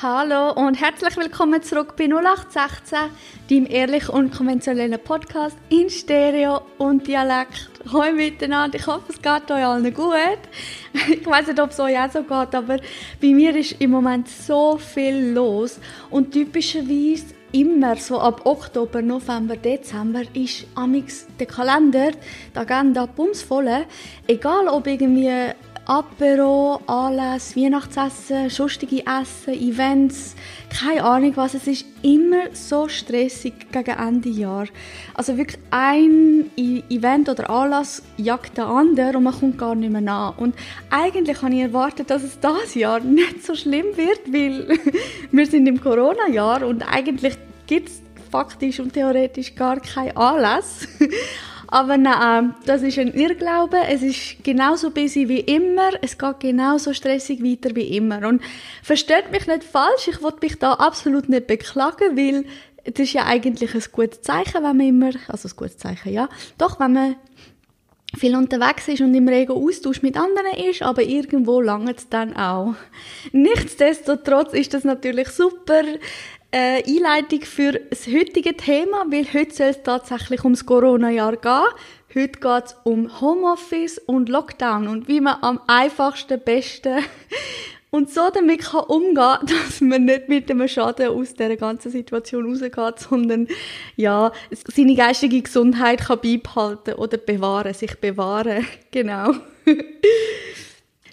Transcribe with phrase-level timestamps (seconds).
[0.00, 2.98] Hallo und herzlich willkommen zurück bei 0816,
[3.50, 7.68] deinem ehrlich und konventionellen Podcast in Stereo und Dialekt.
[7.92, 10.14] Hallo miteinander, ich hoffe es geht euch allen gut.
[11.10, 12.76] Ich weiß nicht, ob es euch auch so geht, aber
[13.20, 19.56] bei mir ist im Moment so viel los und typischerweise immer so ab Oktober, November,
[19.56, 23.84] Dezember ist amix der Kalender, die Agenda bumsvoll.
[24.28, 25.54] Egal ob irgendwie
[25.88, 30.36] Apero, Anlässe, Weihnachtsessen, sonstige Essen, Events,
[30.68, 31.54] keine Ahnung was.
[31.54, 34.66] Es ist immer so stressig gegen Ende Jahr.
[35.14, 40.02] Also wirklich ein Event oder Anlass jagt den anderen und man kommt gar nicht mehr
[40.02, 40.36] nach.
[40.36, 40.56] Und
[40.90, 44.78] eigentlich habe ich erwartet, dass es dieses Jahr nicht so schlimm wird, weil
[45.32, 50.86] wir sind im Corona-Jahr und eigentlich gibt es faktisch und theoretisch gar keinen Anlass.
[51.70, 53.76] Aber nein, das ist ein Irrglaube.
[53.88, 55.90] Es ist genauso busy wie immer.
[56.00, 58.26] Es geht genauso stressig weiter wie immer.
[58.26, 58.42] Und
[58.82, 62.46] versteht mich nicht falsch, ich wollte mich da absolut nicht beklagen, weil
[62.84, 66.28] es ist ja eigentlich ein gutes Zeichen, wenn man immer, also ein gutes Zeichen, ja,
[66.56, 67.16] doch, wenn man
[68.16, 72.34] viel unterwegs ist und im regen Austausch mit anderen ist, aber irgendwo langt es dann
[72.34, 72.74] auch.
[73.32, 75.82] Nichtsdestotrotz ist das natürlich super
[76.50, 81.66] äh, Einleitung für das heutige Thema, weil heute soll es tatsächlich ums Corona-Jahr gehen.
[82.14, 87.04] Heute geht es um Homeoffice und Lockdown und wie man am einfachsten, besten
[87.90, 92.46] und so damit kann umgehen, dass man nicht mit dem Schaden aus dieser ganzen Situation
[92.46, 93.46] rausgeht, sondern
[93.96, 99.34] ja, seine geistige Gesundheit kann beibehalten oder bewahren, sich bewahren, genau.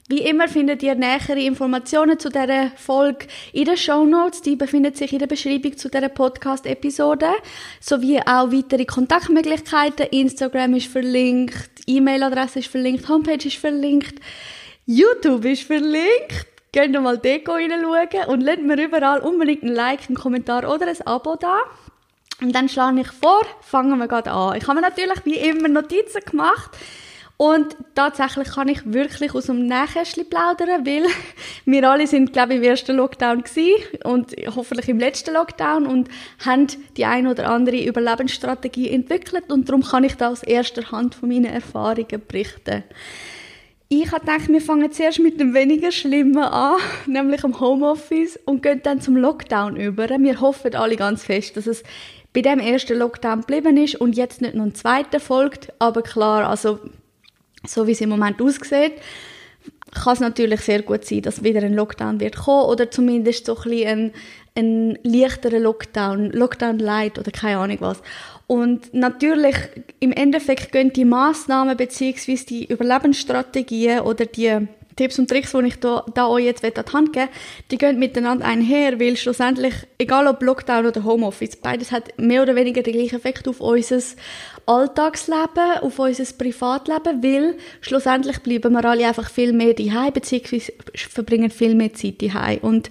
[0.07, 4.43] Wie immer findet ihr nähere Informationen zu dieser Folge in den Show Notes.
[4.43, 7.29] Die befinden sich in der Beschreibung zu dieser Podcast-Episode.
[7.79, 10.05] Sowie auch weitere Kontaktmöglichkeiten.
[10.11, 14.19] Instagram ist verlinkt, E-Mail-Adresse ist verlinkt, Homepage ist verlinkt,
[14.85, 16.45] YouTube ist verlinkt.
[16.71, 21.07] Geht mal Deko reinschauen und lasst mir überall unbedingt ein Like, einen Kommentar oder ein
[21.07, 21.57] Abo da.
[22.41, 24.55] Und dann schlage ich vor, fangen wir gerade an.
[24.55, 26.77] Ich habe mir natürlich wie immer Notizen gemacht
[27.37, 31.03] und tatsächlich kann ich wirklich aus dem Nähkästchen plaudern, weil
[31.65, 36.09] wir alle sind, glaube ich, im ersten Lockdown gewesen und hoffentlich im letzten Lockdown und
[36.45, 41.15] haben die eine oder andere Überlebensstrategie entwickelt und darum kann ich da aus erster Hand
[41.15, 42.83] von meinen Erfahrungen berichten.
[43.87, 48.63] Ich habe gedacht, wir fangen zuerst mit dem weniger Schlimmen an, nämlich am Homeoffice und
[48.63, 50.07] gehen dann zum Lockdown über.
[50.09, 51.83] Wir hoffen alle ganz fest, dass es
[52.33, 56.49] bei dem ersten Lockdown geblieben ist und jetzt nicht noch ein zweiter folgt, aber klar,
[56.49, 56.79] also
[57.67, 58.93] so wie es im Moment aussieht,
[59.93, 63.55] kann es natürlich sehr gut sein, dass wieder ein Lockdown wird kommen oder zumindest so
[63.55, 64.13] ein, bisschen ein,
[64.55, 68.01] ein leichterer Lockdown, Lockdown Light oder keine Ahnung was.
[68.47, 69.55] Und natürlich,
[69.99, 75.79] im Endeffekt gehen die Massnahmen beziehungsweise die Überlebensstrategien oder die Tipps und Tricks, die ich
[75.79, 77.29] da, da euch jetzt an die Hand geben
[77.71, 82.55] die gehen miteinander einher, weil schlussendlich, egal ob Lockdown oder Homeoffice, beides hat mehr oder
[82.55, 83.99] weniger den gleichen Effekt auf unser
[84.65, 91.49] Alltagsleben, auf unser Privatleben, weil schlussendlich bleiben wir alle einfach viel mehr daheim, beziehungsweise verbringen
[91.49, 92.59] viel mehr Zeit daheim.
[92.59, 92.89] Und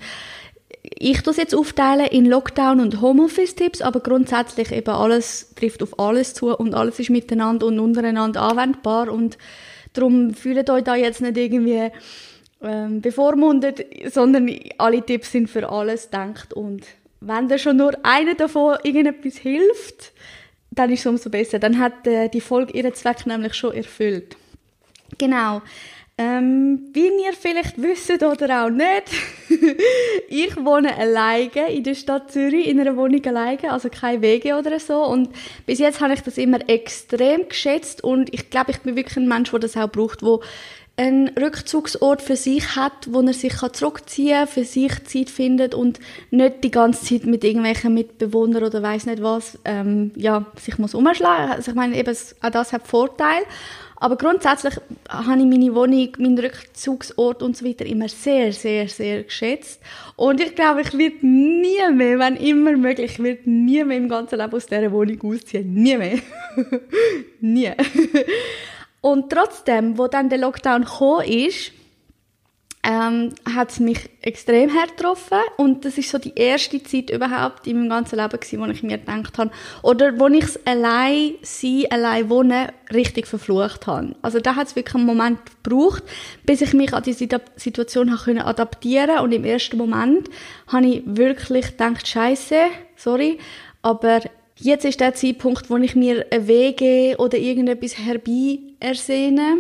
[0.83, 6.35] ich es jetzt aufteilen in Lockdown und Homeoffice-Tipps, aber grundsätzlich eben alles trifft auf alles
[6.35, 9.39] zu und alles ist miteinander und untereinander anwendbar und
[9.95, 11.91] Darum fühlt euch da jetzt nicht irgendwie
[12.63, 16.53] ähm, bevormundet, sondern alle Tipps sind für alles gedacht.
[16.53, 16.85] Und
[17.21, 20.13] wenn da schon nur einer davon irgendetwas hilft,
[20.71, 21.59] dann ist es umso besser.
[21.59, 24.37] Dann hat äh, die Folge ihren Zweck nämlich schon erfüllt.
[25.19, 25.63] Genau.
[26.17, 29.11] Ähm, wie ihr vielleicht wisst oder auch nicht,
[30.29, 34.79] ich wohne alleine in der Stadt Zürich, in einer Wohnung alleine, also keine Wege oder
[34.79, 35.05] so.
[35.05, 35.31] Und
[35.67, 39.27] bis jetzt habe ich das immer extrem geschätzt und ich glaube, ich bin wirklich ein
[39.27, 40.41] Mensch, der das auch braucht, wo
[40.97, 45.99] einen Rückzugsort für sich hat, wo er sich zurückziehen kann, für sich Zeit findet und
[46.31, 50.95] nicht die ganze Zeit mit irgendwelchen Mitbewohnern oder weiß nicht was, ähm, ja, sich muss
[50.95, 51.51] umschlagen.
[51.51, 53.45] Also ich meine, eben, auch das hat Vorteile.
[54.05, 54.75] Aber grundsätzlich
[55.09, 59.81] habe ich meine Wohnung, meinen Rückzugsort und so weiter immer sehr, sehr, sehr geschätzt.
[60.17, 64.11] Und ich glaube, ich werde nie mehr, wenn immer möglich, ich werde nie mehr im
[64.11, 65.73] ganzen Leben aus dieser Wohnung ausziehen.
[65.73, 66.19] Nie mehr.
[67.41, 67.71] nie.
[69.01, 71.73] und trotzdem, wo dann der Lockdown gekommen ist,
[72.85, 77.79] ähm, hat mich extrem hart getroffen und das ist so die erste Zeit überhaupt in
[77.79, 79.51] meinem ganzen Leben gewesen, wo ich mir gedacht habe
[79.83, 84.15] oder wo ich es allein sein, allein wohnen richtig verflucht habe.
[84.21, 86.03] Also da hat es wirklich einen Moment gebraucht,
[86.45, 90.29] bis ich mich an die Situation habe können adaptieren und im ersten Moment
[90.67, 92.67] habe ich wirklich gedacht, Scheiße,
[92.97, 93.39] sorry,
[93.81, 94.21] aber
[94.57, 99.57] jetzt ist der Zeitpunkt, wo ich mir eine Wege oder irgendetwas herbei ersehne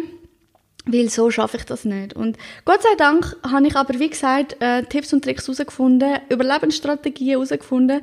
[0.86, 2.14] weil so schaffe ich das nicht.
[2.14, 7.30] Und Gott sei Dank habe ich aber, wie gesagt, äh, Tipps und Tricks herausgefunden, Überlebensstrategien
[7.30, 8.02] herausgefunden,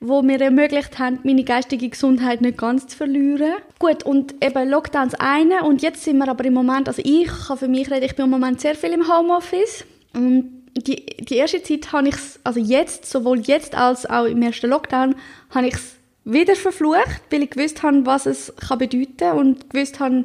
[0.00, 3.54] wo mir ermöglicht haben, meine geistige Gesundheit nicht ganz zu verlieren.
[3.78, 7.58] Gut, und eben Lockdowns eine und jetzt sind wir aber im Moment, also ich kann
[7.58, 9.84] für mich reden, ich bin im Moment sehr viel im Homeoffice
[10.14, 14.70] und die, die erste Zeit habe ich also jetzt, sowohl jetzt als auch im ersten
[14.70, 15.14] Lockdown,
[15.50, 19.98] habe ich es wieder verflucht, weil ich gewusst habe, was es kann bedeuten und gewusst
[19.98, 20.24] habe,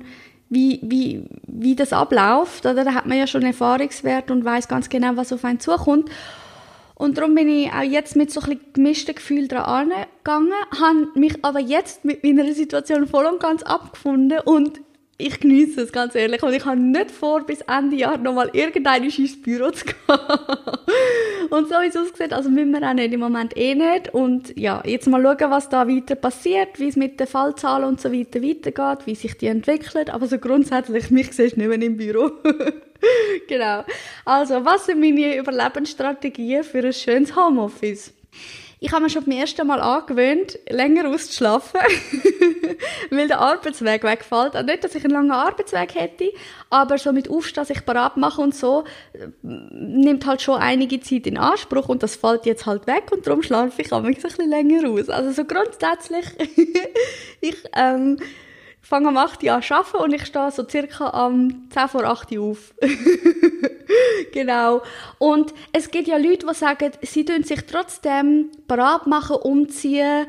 [0.53, 2.65] wie, wie, wie das abläuft.
[2.65, 2.83] Oder?
[2.83, 6.09] Da hat man ja schon Erfahrungswert und weiß ganz genau, was auf einen zukommt.
[6.95, 11.07] Und darum bin ich auch jetzt mit so ein bisschen gemischten Gefühlen dran angegangen, habe
[11.15, 14.79] mich aber jetzt mit meiner Situation voll und ganz abgefunden und
[15.23, 16.43] ich genieße es, ganz ehrlich.
[16.43, 19.95] Und ich habe nicht vor, bis Ende Jahr nochmal irgendein ins Büro zu gehen.
[21.49, 24.13] und so wie es aussieht, also müssen wir auch nicht, im Moment eh nicht.
[24.13, 28.01] Und ja, jetzt mal schauen, was da weiter passiert, wie es mit den Fallzahlen und
[28.01, 30.09] so weiter weitergeht, wie sich die entwickeln.
[30.09, 32.31] Aber so grundsätzlich, mich siehst du nicht mehr im Büro.
[33.47, 33.85] genau.
[34.25, 38.13] Also, was sind meine Überlebensstrategien für ein schönes Homeoffice?
[38.83, 41.79] Ich habe mir schon beim ersten Mal angewöhnt, länger auszuschlafen,
[43.11, 44.57] weil der Arbeitsweg wegfällt.
[44.57, 46.33] Also nicht, dass ich einen langen Arbeitsweg hätte,
[46.69, 48.83] aber so mit Aufstehen, sich parat machen und so,
[49.41, 53.41] nimmt halt schon einige Zeit in Anspruch und das fällt jetzt halt weg und darum
[53.41, 55.07] schlafe ich auch ein bisschen länger aus.
[55.07, 56.25] Also so grundsätzlich,
[57.39, 58.17] ich ähm,
[58.83, 62.03] fange am 8 Uhr an zu arbeiten und ich stehe so circa am 10 vor
[62.03, 62.73] 8 Uhr auf.
[64.33, 64.83] genau.
[65.17, 70.27] Und es gibt ja Leute, die sagen, sie tun sich trotzdem parat machen, umziehen,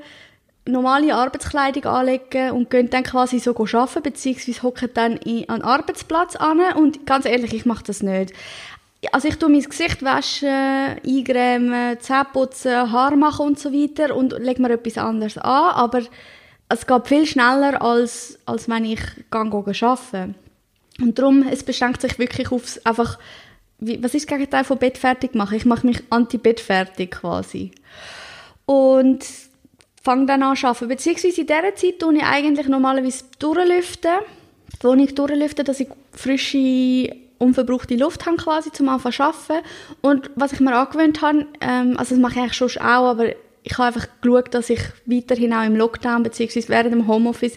[0.66, 5.64] normale Arbeitskleidung anlegen und gehen dann quasi so arbeiten, beziehungsweise hocken dann in, an den
[5.64, 6.60] Arbeitsplatz an.
[6.76, 8.32] Und ganz ehrlich, ich mache das nicht.
[9.12, 14.32] Also ich tue mein Gesicht waschen, eingrämen, Zähne putzen, Haar machen und so weiter und
[14.38, 16.02] lege mir etwas anderes an, aber
[16.68, 19.00] es geht viel schneller, als, als wenn ich
[19.30, 20.34] arbeite.
[21.00, 23.18] Und darum, es beschränkt sich wirklich auf einfach,
[23.78, 25.56] wie, was ist das Gegenteil von Bett fertig machen?
[25.56, 27.72] Ich mache mich anti-Bett fertig quasi.
[28.66, 29.24] Und
[30.02, 30.88] fange dann an zu arbeiten.
[30.88, 34.18] Beziehungsweise in dieser Zeit tue ich eigentlich normalerweise durchlüften.
[34.80, 39.66] Die Wohnung durchlüften, dass ich frische, unverbrauchte Luft habe quasi zum Anfang zu arbeiten.
[40.00, 43.34] Und was ich mir angewöhnt habe, ähm, also das mache ich eigentlich schon auch, aber
[43.64, 46.64] ich habe einfach geschaut, dass ich weiterhin auch im Lockdown bzw.
[46.68, 47.56] während dem Homeoffice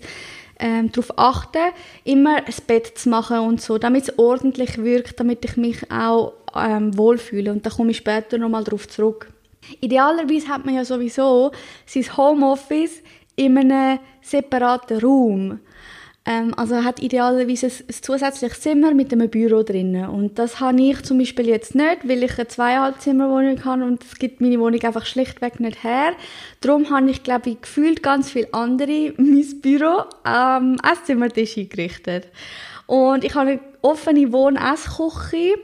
[0.58, 1.60] ähm, darauf achte,
[2.06, 6.34] immer ein Bett zu machen und so, damit es ordentlich wirkt, damit ich mich auch
[6.56, 7.52] ähm, wohlfühle.
[7.52, 9.32] Und da komme ich später nochmal darauf zurück.
[9.82, 11.52] Idealerweise hat man ja sowieso
[11.86, 13.04] sein Homeoffice
[13.36, 15.60] in einem separaten Raum.
[16.30, 20.10] Ähm, also hat idealerweise ein, ein zusätzliches Zimmer mit einem Büro drinnen.
[20.10, 24.04] Und das habe ich zum Beispiel jetzt nicht, weil ich eine zweieinhalb Zimmerwohnung habe und
[24.04, 26.12] es gibt meine Wohnung einfach schlichtweg nicht her.
[26.60, 32.28] Darum habe ich, glaube ich, gefühlt ganz viele andere mein Büro am ähm, Esszimmertisch eingerichtet.
[32.88, 35.56] Und ich habe eine offene Wohn-Essküche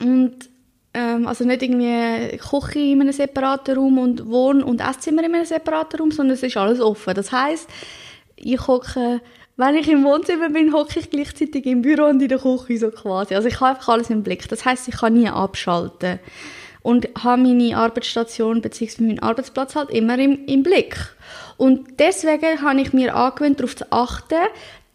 [0.00, 0.50] und
[0.92, 5.46] ähm, also nicht irgendwie Küche in einem separaten Raum und Wohn- und Esszimmer in einem
[5.46, 7.14] separaten Raum, sondern es ist alles offen.
[7.14, 7.70] Das heißt,
[8.36, 9.22] ich koche
[9.62, 12.90] wenn ich im Wohnzimmer bin, hocke ich gleichzeitig im Büro und in der Küche so
[12.90, 13.34] quasi.
[13.34, 14.48] Also ich habe einfach alles im Blick.
[14.48, 16.18] Das heißt, ich kann nie abschalten
[16.82, 19.04] und habe meine Arbeitsstation bzw.
[19.04, 20.96] meinen Arbeitsplatz halt immer im, im Blick.
[21.56, 24.48] Und deswegen habe ich mir angewöhnt, darauf zu achten,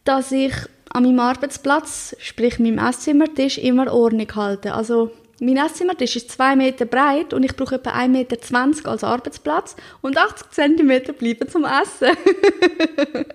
[0.03, 0.53] dass ich
[0.89, 4.73] an meinem Arbeitsplatz, sprich meinem Esszimmertisch, immer Ordnung halte.
[4.73, 9.75] Also mein Esszimmertisch ist zwei Meter breit und ich brauche etwa 1,20 Meter als Arbeitsplatz
[10.01, 12.17] und 80 Zentimeter bleiben zum Essen.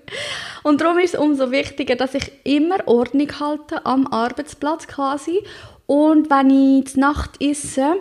[0.65, 5.45] und darum ist es umso wichtiger, dass ich immer Ordnung halte am Arbeitsplatz quasi.
[5.87, 7.95] Und wenn ich die Nacht esse,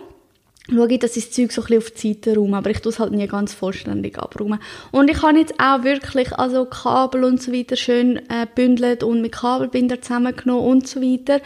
[0.67, 2.91] schaue ich, dass ich das Zeug so ein auf die Seite räume, aber ich tue
[2.91, 4.59] es halt nie ganz vollständig abräumen.
[4.91, 9.21] Und ich habe jetzt auch wirklich also Kabel und so weiter schön äh, bündelt und
[9.21, 11.39] mit Kabelbinder zusammengenommen und so weiter.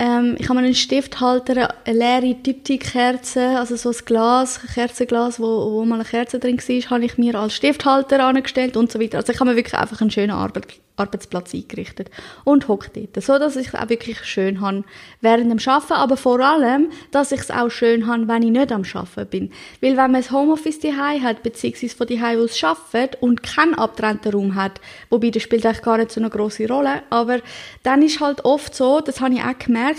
[0.00, 5.72] Ähm, ich habe einen Stifthalter, eine leere Diptyk-Kerze, also so ein Glas, ein Kerzenglas, wo,
[5.72, 9.18] wo mal eine Kerze drin war, habe ich mir als Stifthalter angestellt und so weiter.
[9.18, 10.68] Also ich habe mir wirklich einfach einen schönen Arbeit,
[11.00, 12.10] Arbeitsplatz eingerichtet
[12.44, 13.22] und hocke dort.
[13.24, 14.84] So, dass ich es auch wirklich schön habe
[15.20, 18.70] während dem Arbeiten, aber vor allem, dass ich es auch schön habe, wenn ich nicht
[18.72, 19.52] am Arbeiten bin.
[19.80, 24.32] Weil wenn man ein Homeoffice daheim hat, beziehungsweise von daheim aus arbeitet und keinen abgetrennten
[24.32, 27.40] Raum hat, wobei das spielt eigentlich gar nicht so eine grosse Rolle, aber
[27.82, 29.89] dann ist halt oft so, das habe ich auch gemerkt,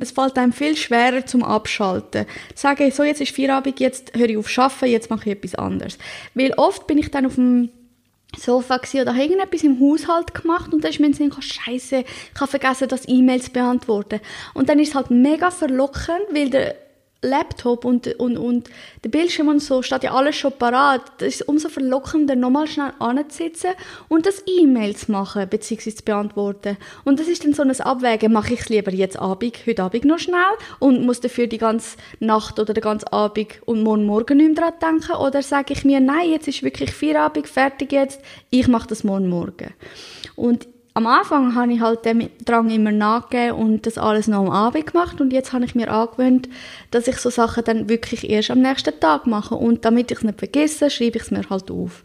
[0.00, 2.26] es fällt einem viel schwerer zum Abschalten.
[2.54, 5.98] Sagen, so jetzt ist Feierabend, jetzt höre ich auf arbeiten, jetzt mache ich etwas anderes.
[6.34, 7.70] Weil oft bin ich dann auf dem
[8.36, 12.04] Sofa oder habe irgendetwas im Haushalt gemacht und dann ist mir in Sinn gekommen, Scheiße,
[12.34, 14.20] ich habe vergessen, das E-Mails beantworten.
[14.54, 16.76] Und dann ist es halt mega verlockend, weil der
[17.22, 18.70] Laptop und, und, und
[19.02, 21.02] der Bildschirm und so steht ja alles schon parat.
[21.18, 23.70] Das ist umso verlockender, nochmal schnell anzusitzen
[24.08, 26.76] und das E-Mail zu machen, beziehungsweise zu beantworten.
[27.04, 30.04] Und das ist dann so ein Abwägen, mache ich es lieber jetzt Abend, heute Abend
[30.04, 30.36] noch schnell
[30.78, 34.70] und muss dafür die ganze Nacht oder den ganzen Abend und morgen Morgen nicht mehr
[34.70, 38.20] dran denken oder sage ich mir, nein, jetzt ist wirklich Feierabend, fertig jetzt,
[38.50, 39.74] ich mache das morgen Morgen.
[40.36, 44.50] Und am Anfang habe ich halt dem Drang immer nachgegeben und das alles noch am
[44.50, 46.48] Abend gemacht und jetzt habe ich mir angewöhnt,
[46.90, 50.24] dass ich so Sachen dann wirklich erst am nächsten Tag mache und damit ich es
[50.24, 52.02] nicht vergesse, schreibe ich es mir halt auf.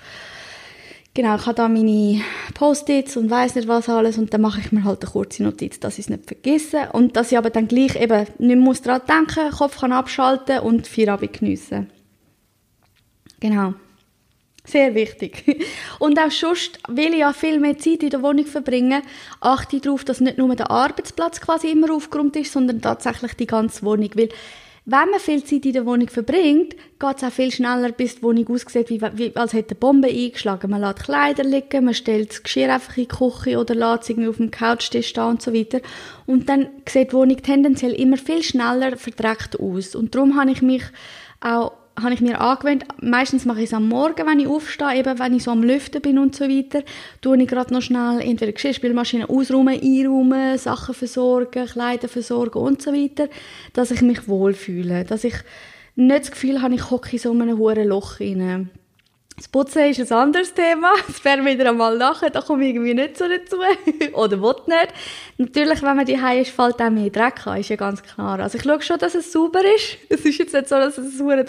[1.16, 2.22] Genau, ich habe da meine
[2.54, 5.80] Post-its und weiß nicht was alles und dann mache ich mir halt eine kurze Notiz,
[5.80, 9.02] dass ich es nicht vergesse und dass ich aber dann gleich eben nicht mehr daran
[9.08, 11.90] denken muss, Kopf kann abschalten und Feierabend geniessen.
[13.40, 13.74] Genau.
[14.66, 15.44] Sehr wichtig.
[16.00, 19.02] Und auch sonst will ich ja viel mehr Zeit in der Wohnung verbringen,
[19.42, 23.48] achte ich darauf, dass nicht nur der Arbeitsplatz quasi immer aufgeräumt ist, sondern tatsächlich die
[23.48, 24.12] ganze Wohnung.
[24.16, 24.30] Weil
[24.86, 28.24] wenn man viel Zeit in der Wohnung verbringt, geht es auch viel schneller, bis die
[28.24, 30.72] Wohnung aussieht, wie, wie, als hätte eine Bombe eingeschlagen.
[30.72, 34.10] Man lässt Kleider liegen, man stellt das Geschirr einfach in die Küche oder lässt es
[34.10, 35.80] irgendwie auf dem Couchtisch stehen und so weiter.
[36.26, 39.96] Und dann sieht die Wohnung tendenziell immer viel schneller verdreckt aus.
[39.96, 40.84] Und darum habe ich mich
[41.40, 45.20] auch habe ich mir angewöhnt, meistens mache ich es am Morgen, wenn ich aufstehe, eben
[45.20, 46.84] wenn ich so am Lüften bin und so weiter,
[47.22, 52.94] tue ich gerade noch schnell entweder Geschirrspülmaschine ausräumen, einräumen, Sachen versorgen, Kleider versorgen und so
[52.94, 53.30] weiter,
[53.74, 55.36] dass ich mich wohlfühle, dass ich
[55.96, 58.72] nicht das Gefühl habe, ich hocke in so einem hohen Loch rein.
[59.36, 60.92] Das Putzen ist ein anderes Thema.
[61.08, 62.30] Das wir wieder einmal nachher.
[62.30, 63.58] Da komme ich irgendwie nicht so dazu.
[64.14, 64.94] Oder will nicht.
[65.38, 67.60] Natürlich, wenn man die ist, fällt auch mehr Dreck an.
[67.60, 68.40] Ist ja ganz klar.
[68.40, 69.98] Also ich schaue schon, dass es sauber ist.
[70.10, 71.46] Es ist jetzt nicht so, dass es ein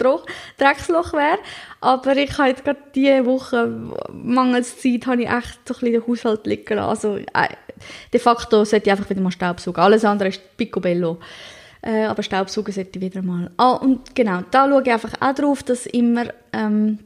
[0.57, 1.37] Drecksloch wäre.
[1.81, 3.67] Aber ich habe jetzt gerade diese Woche,
[4.11, 7.07] mangels Zeit, habe ich echt so ein bisschen den Haushalt liegen lassen.
[7.07, 7.55] Also, äh,
[8.11, 9.83] de facto sollte ich einfach wieder mal Staubsaugen.
[9.83, 11.19] Alles andere ist picobello.
[11.81, 13.51] Äh, aber Staubsaugen sollte ich wieder mal.
[13.57, 16.97] Ah, und genau, da schaue ich einfach auch drauf, dass immer, ähm,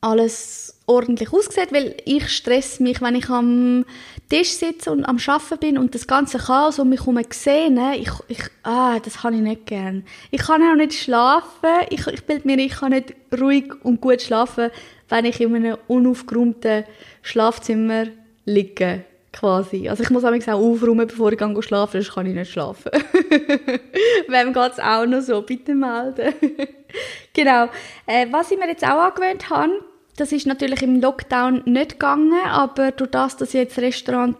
[0.00, 3.84] alles ordentlich aussieht, weil ich stress mich, wenn ich am
[4.28, 8.10] Tisch sitze und am Arbeiten bin und das ganze Chaos um mich herum sehe, ich,
[8.28, 10.04] ich, ah, das kann ich nicht gern.
[10.30, 14.22] Ich kann auch nicht schlafen, ich, ich bilde mir, ich kann nicht ruhig und gut
[14.22, 14.70] schlafen,
[15.08, 16.84] wenn ich in einem unaufgeräumten
[17.22, 18.06] Schlafzimmer
[18.44, 19.88] liege, quasi.
[19.88, 22.90] Also ich muss auch aufräumen, bevor ich gehe schlafen, sonst kann ich nicht schlafen.
[24.28, 25.42] Wem geht es auch noch so?
[25.42, 26.34] Bitte melden.
[27.32, 27.68] genau.
[28.06, 29.84] Äh, was ich mir jetzt auch angewöhnt habe,
[30.16, 34.36] das ist natürlich im Lockdown nicht gegangen, aber durch das, dass jetzt Restaurant,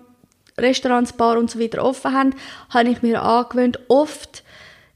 [0.58, 2.34] Restaurants, Bar und so weiter offen haben,
[2.70, 4.42] habe ich mir angewöhnt, oft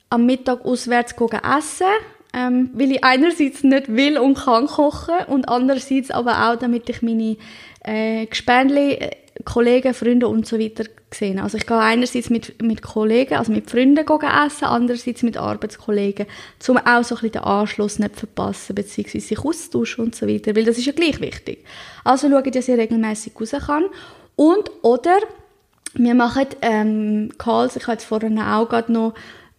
[0.09, 1.87] am Mittag auswärts zu essen,
[2.33, 7.03] ähm, weil ich einerseits nicht will und kann kochen und andererseits aber auch, damit ich
[7.03, 7.37] meine
[7.85, 9.11] äh, Gespendli äh,
[9.45, 11.39] Kollegen, Freunde und so weiter gesehen.
[11.39, 16.27] Also ich gehe einerseits mit, mit Kollegen, also mit Freunden essen, andererseits mit Arbeitskollegen,
[16.69, 20.55] um auch so ein bisschen den Anschluss nicht verpassen, beziehungsweise sich austauschen und so weiter,
[20.57, 21.65] weil das ist ja gleich wichtig.
[22.05, 23.85] Also schaue ich, dass ich regelmäßig raus kann.
[24.37, 25.19] Und, oder,
[25.95, 29.15] wir machen ähm, Calls, ich habe jetzt vorhin auch gerade noch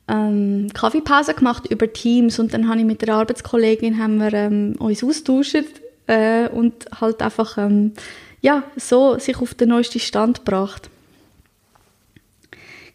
[0.08, 4.76] ähm, Kaffeepause gemacht über Teams und dann habe ich mit der Arbeitskollegin haben wir, ähm,
[4.80, 5.66] uns austauscht
[6.08, 7.94] äh, und halt einfach ähm,
[8.42, 10.90] ja, so sich auf den neuesten Stand gebracht.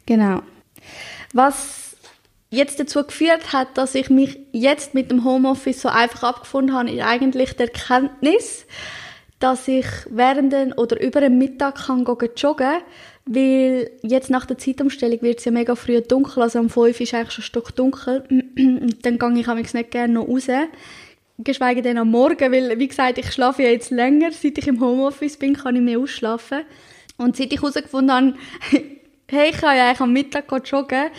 [0.06, 0.42] Genau.
[1.32, 1.96] Was
[2.50, 6.90] jetzt dazu geführt hat, dass ich mich jetzt mit dem Homeoffice so einfach abgefunden habe,
[6.90, 8.66] ist eigentlich der Erkenntnis,
[9.38, 12.78] dass ich während oder über den Mittag kann gehen joggen
[13.28, 17.12] weil jetzt nach der Zeitumstellung wird es ja mega früh dunkel, also um 5 ist
[17.12, 20.46] eigentlich schon stock dunkel und dann gehe ich nicht gerne noch raus
[21.38, 24.32] geschweige denn am Morgen, weil, wie gesagt, ich schlafe ja jetzt länger.
[24.32, 26.62] Seit ich im Homeoffice bin, kann ich mehr ausschlafen.
[27.18, 28.34] Und seit ich herausgefunden habe,
[29.28, 31.10] hey, ich kann ja eigentlich am Mittag joggen,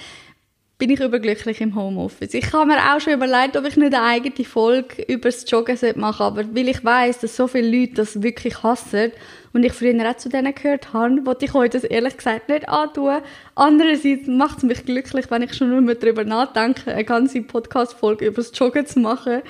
[0.77, 2.35] bin ich überglücklich im Homeoffice.
[2.35, 5.75] Ich habe mir auch schon überlegt, ob ich nicht eine eigene Folge über das Joggen
[5.95, 9.11] machen sollte, aber weil ich weiß, dass so viele Leute das wirklich hassen
[9.53, 12.69] und ich früher auch zu denen gehört habe, wollte ich heute das ehrlich gesagt nicht
[12.69, 13.21] antun.
[13.55, 18.27] Andererseits macht es mich glücklich, wenn ich schon nur mehr darüber nachdenke, eine ganze Podcast-Folge
[18.27, 19.41] über das Joggen zu machen.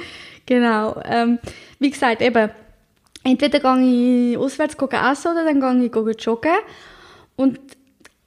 [0.46, 1.02] Genau.
[1.04, 1.40] Ähm,
[1.80, 2.50] wie gesagt, eben,
[3.26, 6.56] entweder gehe ich auswärts essen oder dann gehe ich joggen.
[7.36, 7.60] Und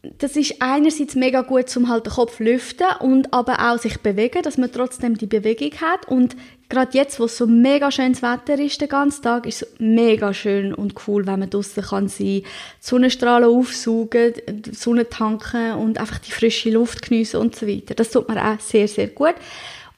[0.03, 4.01] das ist einerseits mega gut, um halt den Kopf zu lüften und aber auch sich
[4.01, 6.09] bewegen, dass man trotzdem die Bewegung hat.
[6.09, 6.37] Und
[6.71, 10.33] gerade jetzt, wo es so mega schönes Wetter ist den ganzen Tag, ist es mega
[10.33, 12.45] schön und cool, wenn man draußen kann sein, die
[12.81, 17.95] Sonnenstrahlen aufsaugen, die Sonne tanken und einfach die frische Luft geniessen und so weiter.
[17.95, 19.35] Das tut mir auch sehr, sehr gut.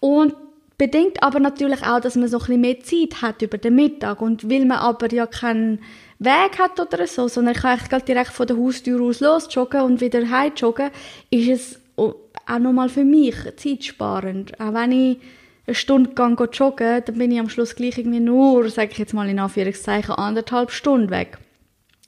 [0.00, 0.34] Und
[0.82, 4.20] Bedingt aber natürlich auch, dass man so ein bisschen mehr Zeit hat über den Mittag.
[4.20, 5.78] Und weil man aber ja keinen
[6.24, 9.82] Weg hat oder so, sondern ich kann eigentlich direkt von der Haustür aus los joggen
[9.82, 10.90] und wieder heim joggen,
[11.30, 14.58] ist es auch nochmal für mich zeitsparend.
[14.60, 15.18] Auch wenn ich
[15.66, 19.14] eine Stunde gehe joggen, dann bin ich am Schluss gleich irgendwie nur, sage ich jetzt
[19.14, 21.38] mal in Anführungszeichen, anderthalb Stunden weg.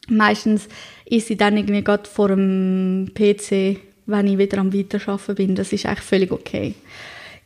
[0.09, 0.69] Meistens
[1.07, 5.55] ist sie dann irgendwie gerade vor dem PC, wenn ich wieder am Weiterarbeiten bin.
[5.55, 6.75] Das ist eigentlich völlig okay.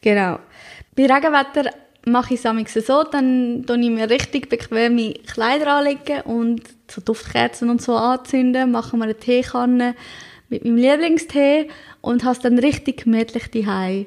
[0.01, 0.39] Genau.
[0.97, 1.71] Bei Regenwetter
[2.11, 7.71] mache ich es so, dann tue ich mir richtig bequeme Kleider anlegen und so Duftkerzen
[7.71, 9.95] und so anzünden, mache mir eine Teekanne
[10.49, 11.69] mit meinem Lieblingstee
[12.01, 14.07] und habe es dann richtig gemütlich daheim.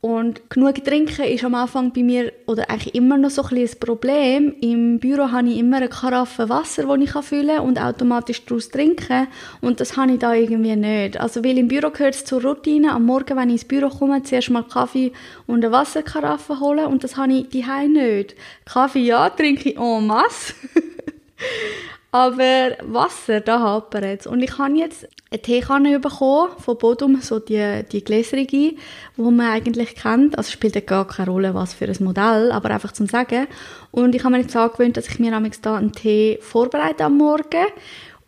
[0.00, 3.70] Und genug trinken ist am Anfang bei mir, oder eigentlich immer noch so ein, ein
[3.80, 4.54] Problem.
[4.60, 8.68] Im Büro habe ich immer eine Karaffe Wasser, die ich füllen kann und automatisch daraus
[8.68, 9.26] trinken.
[9.60, 11.18] Und das habe ich da irgendwie nicht.
[11.18, 14.22] Also, weil im Büro gehört es zur Routine, am Morgen, wenn ich ins Büro komme,
[14.22, 15.10] zuerst mal Kaffee
[15.48, 16.86] und eine Wasserkaraffe holen.
[16.86, 18.36] Und das habe ich daheim nicht.
[18.66, 20.54] Kaffee, ja, trinke ich en masse.
[22.12, 24.26] Aber Wasser, da hapert es.
[24.28, 28.76] Und ich habe jetzt eine Teekanne bekommen von Bodum, so die, die gläserige, die
[29.16, 30.38] man eigentlich kennt.
[30.38, 33.46] Also spielt ja gar keine Rolle, was für ein Modell, aber einfach zum Sagen.
[33.90, 37.18] Und ich habe mir jetzt angewöhnt, dass ich mir am da einen Tee vorbereite am
[37.18, 37.66] Morgen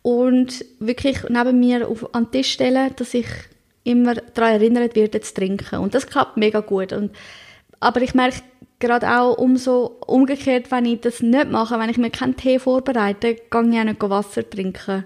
[0.03, 3.27] und wirklich neben mir auf, an den Tisch stelle, dass ich
[3.85, 5.79] immer daran erinnert werde, zu trinken.
[5.79, 6.93] Und das klappt mega gut.
[6.93, 7.13] Und,
[7.81, 8.43] aber ich merke
[8.79, 13.35] gerade auch umso umgekehrt, wenn ich das nicht mache, wenn ich mir keinen Tee vorbereite,
[13.35, 15.05] gehe ich auch nicht Wasser trinken.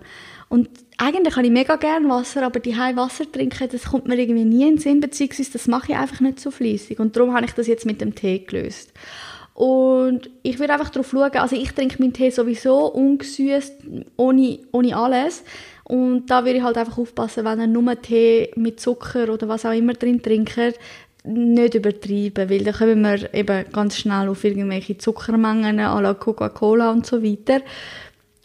[0.49, 4.45] Und eigentlich habe ich mega gerne Wasser, aber die Wasser trinken, das kommt mir irgendwie
[4.45, 7.01] nie in den Sinn, beziehungsweise das mache ich einfach nicht so fließig.
[7.01, 8.93] Und darum habe ich das jetzt mit dem Tee gelöst.
[9.55, 13.75] Und ich würde einfach darauf schauen, also ich trinke meinen Tee sowieso ungesüßt,
[14.17, 15.45] ohne, ohne alles.
[15.85, 19.65] Und da würde ich halt einfach aufpassen, wenn er nur Tee mit Zucker oder was
[19.65, 20.59] auch immer drin trinkt,
[21.27, 26.91] nicht übertreiben, weil dann kommen wir eben ganz schnell auf irgendwelche Zuckermengen à la Coca-Cola
[26.91, 27.63] und so weiter.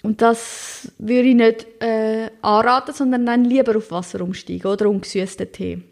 [0.02, 5.52] Und das würde ich nicht äh, anraten, sondern dann lieber auf Wasser umsteigen oder ungesüßten
[5.52, 5.84] Tee.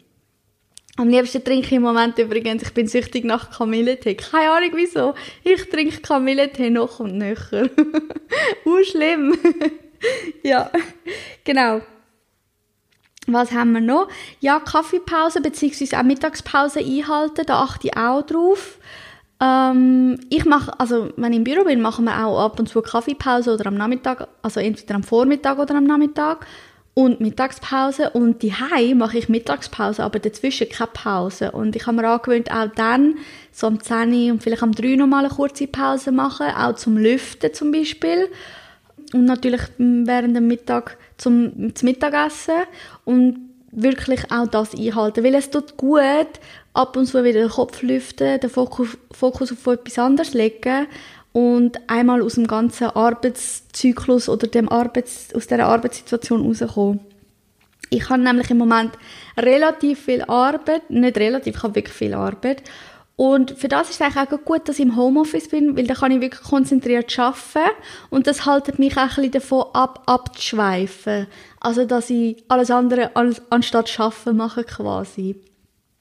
[0.96, 4.16] Am liebsten trinke ich im Moment übrigens, ich bin süchtig nach Kamillentee.
[4.16, 5.14] Keine Ahnung wieso.
[5.44, 7.68] Ich trinke Kamillentee noch und nöcher.
[8.66, 9.38] uh, schlimm.
[10.42, 10.70] ja,
[11.44, 11.82] genau.
[13.28, 14.08] Was haben wir noch?
[14.40, 15.96] Ja, Kaffeepause bzw.
[15.96, 18.78] auch Mittagspause einhalten, da achte ich auch drauf.
[19.40, 22.82] Ähm, ich mache, also wenn ich im Büro bin, machen wir auch ab und zu
[22.82, 26.46] Kaffeepause oder am Nachmittag, also entweder am Vormittag oder am Nachmittag
[26.94, 28.10] und Mittagspause.
[28.10, 28.52] Und die
[28.94, 31.52] mache ich Mittagspause, aber dazwischen keine Pause.
[31.52, 33.14] Und ich habe mir angewöhnt, auch dann
[33.52, 37.54] so am 10 und vielleicht am 3 nochmal eine kurze Pause machen, auch zum Lüften
[37.54, 38.28] zum Beispiel.
[39.12, 42.64] Und natürlich während dem Mittag zum, zum Mittagessen.
[43.04, 46.28] Und wirklich auch das einhalten, weil es tut gut,
[46.74, 50.86] ab und zu wieder den Kopf lüften, den Fokus, Fokus auf etwas anderes legen
[51.32, 57.00] und einmal aus dem ganzen Arbeitszyklus oder dem Arbeits, aus der Arbeitssituation rauskommen.
[57.90, 58.92] Ich habe nämlich im Moment
[59.36, 62.62] relativ viel Arbeit, nicht relativ, ich habe wirklich viel Arbeit
[63.18, 65.94] und für das ist es eigentlich auch gut, dass ich im Homeoffice bin, weil da
[65.94, 67.72] kann ich wirklich konzentriert arbeiten
[68.10, 71.26] und das haltet mich auch ein bisschen davon ab, abzuschweifen.
[71.58, 73.10] Also, dass ich alles andere
[73.50, 75.34] anstatt arbeiten mache quasi.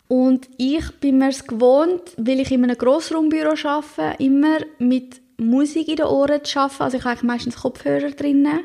[0.08, 5.88] Und ich bin mir es gewohnt, weil ich in einem Grossraumbüro arbeite, immer mit Musik
[5.88, 6.84] in den Ohren zu arbeiten.
[6.84, 8.60] Also ich habe meistens Kopfhörer drinnen.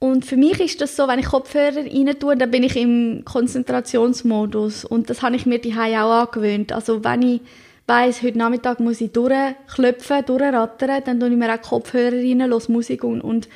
[0.00, 3.22] Und für mich ist das so, wenn ich Kopfhörer rein tue, dann bin ich im
[3.24, 4.84] Konzentrationsmodus.
[4.84, 6.72] Und das habe ich mir die auch angewöhnt.
[6.72, 7.40] Also wenn ich
[7.88, 12.60] weiss, heute Nachmittag muss ich durchklopfen, durchrattern, dann tue ich mir auch Kopfhörer rein, höre
[12.68, 13.48] Musik und, und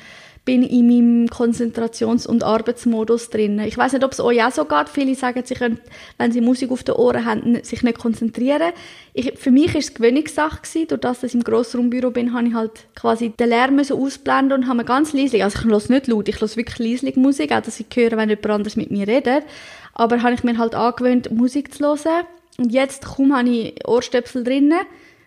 [0.45, 3.59] bin in meinem Konzentrations- und Arbeitsmodus drin.
[3.59, 4.89] Ich weiß nicht, ob es euch auch so geht.
[4.89, 5.79] Viele sagen, sie können,
[6.17, 8.73] wenn sie Musik auf den Ohren haben, sich nicht konzentrieren.
[9.13, 10.87] Ich, für mich war es Gewöhnungssache gewesen.
[10.89, 14.67] Durch das, dass ich im Grossraumbüro bin, habe ich halt quasi den Lärm ausblenden und
[14.67, 17.79] habe ganz leise, also ich höre nicht laut, ich höre wirklich leise Musik, auch dass
[17.79, 19.45] ich höre, wenn jemand anderes mit mir redet.
[19.93, 22.25] Aber habe ich mir halt angewöhnt, Musik zu hören
[22.57, 24.81] und jetzt kaum habe ich Ohrstöpsel drinnen,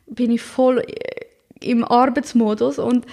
[0.06, 1.26] bin ich voll äh,
[1.60, 3.06] im Arbeitsmodus und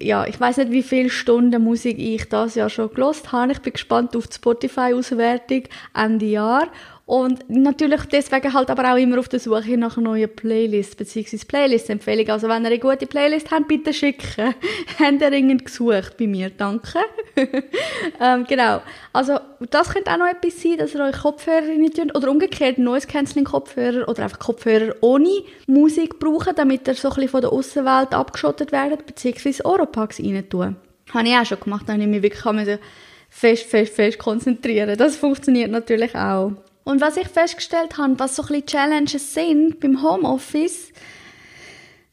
[0.00, 3.52] ja, ich weiß nicht, wie viele Stunden Musik ich das Jahr schon gelost habe.
[3.52, 5.62] Ich bin gespannt auf die Spotify-Auswertung
[5.94, 6.68] Ende Jahr
[7.06, 11.38] und natürlich deswegen halt aber auch immer auf der Suche nach neuen Playlists bzw.
[11.46, 12.32] Playlist-Empfehlungen.
[12.32, 14.56] Also wenn ihr eine gute Playlist habt, bitte schicken.
[14.98, 16.98] Habt ihr dringend gesucht bei mir, danke.
[18.20, 18.82] ähm, genau.
[19.12, 19.38] Also
[19.70, 23.06] das könnte auch noch etwas sein, dass ihr euch Kopfhörer rein tut oder umgekehrt Noise
[23.06, 27.52] Cancelling Kopfhörer oder einfach Kopfhörer ohne Musik brauchen, damit ihr so ein bisschen von der
[27.52, 29.62] Außenwelt abgeschottet werdet bzw.
[29.62, 30.74] Oropax rein tun.
[31.14, 32.80] Habe ich auch schon gemacht, da habe ich mich wirklich
[33.28, 34.98] fest, fest, fest konzentrieren.
[34.98, 36.50] Das funktioniert natürlich auch.
[36.86, 40.92] Und was ich festgestellt habe, was so ein bisschen Challenges sind beim Homeoffice,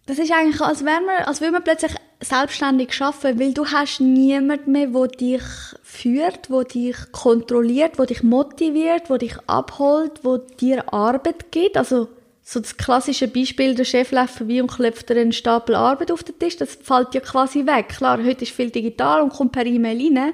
[0.07, 4.01] das ist eigentlich, als, wäre man, als würde man plötzlich selbstständig arbeiten, weil du hast
[4.01, 5.43] niemand mehr, der dich
[5.83, 11.77] führt, wo dich kontrolliert, wo dich motiviert, wo dich abholt, wo dir Arbeit gibt.
[11.77, 12.07] Also
[12.41, 16.23] so das klassische Beispiel, der Chef läuft vorbei und klopft dir einen Stapel Arbeit auf
[16.23, 17.89] den Tisch, das fällt ja quasi weg.
[17.89, 20.33] Klar, heute ist viel digital und kommt per E-Mail rein,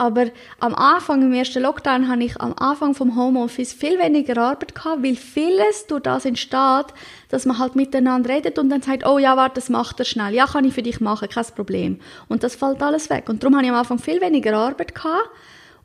[0.00, 4.74] aber am Anfang, im ersten Lockdown, hatte ich am Anfang vom Homeoffice viel weniger Arbeit
[4.74, 6.86] gehabt, weil vieles durch das entsteht,
[7.28, 10.32] dass man halt miteinander redet und dann sagt, oh ja, warte, das macht er schnell.
[10.32, 12.00] Ja, kann ich für dich machen, kein Problem.
[12.28, 13.28] Und das fällt alles weg.
[13.28, 15.28] Und darum hatte ich am Anfang viel weniger Arbeit gehabt.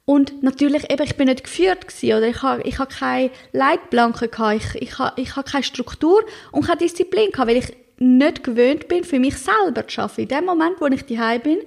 [0.06, 4.30] Und natürlich, eben, ich bin nicht geführt gewesen, oder ich habe, ich habe keine Leitplanken
[4.56, 6.24] ich, ich habe, ich habe keine Struktur
[6.54, 10.22] und keine Disziplin gehabt, weil ich nicht gewöhnt bin, für mich selber zu arbeiten.
[10.22, 11.58] In dem Moment, wo ich daheim bin,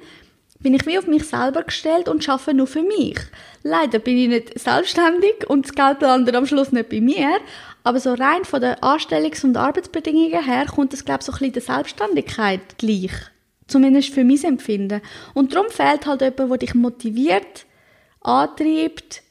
[0.61, 3.19] bin ich wie auf mich selber gestellt und arbeite nur für mich.
[3.63, 7.39] Leider bin ich nicht selbstständig und das Geld landet am Schluss nicht bei mir.
[7.85, 11.39] Aber so rein von den Anstellungs- und Arbeitsbedingungen her kommt das, glaube ich, so ein
[11.39, 13.13] bisschen der Selbstständigkeit gleich.
[13.69, 15.01] Zumindest für mein Empfinden.
[15.35, 17.67] Und darum fehlt halt jemand, der dich motiviert,
[18.21, 19.23] antreibt,